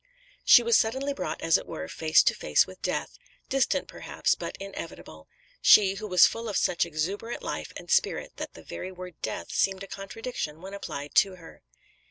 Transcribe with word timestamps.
"She 0.43 0.63
was 0.63 0.79
suddenly 0.79 1.13
brought, 1.13 1.43
as 1.43 1.59
it 1.59 1.67
were, 1.67 1.87
face 1.87 2.23
to 2.23 2.33
face 2.33 2.65
with 2.65 2.81
death 2.81 3.19
distant, 3.49 3.87
perhaps, 3.87 4.33
but 4.33 4.57
inevitable; 4.59 5.27
she, 5.61 5.93
who 5.93 6.07
was 6.07 6.25
full 6.25 6.49
of 6.49 6.57
such 6.57 6.87
exuberant 6.87 7.43
life 7.43 7.71
and 7.77 7.91
spirit 7.91 8.37
that 8.37 8.55
the 8.55 8.63
very 8.63 8.91
word 8.91 9.21
'death' 9.21 9.51
seemed 9.51 9.83
a 9.83 9.87
contradiction 9.87 10.59
when 10.59 10.73
applied 10.73 11.13
to 11.17 11.35
her. 11.35 11.61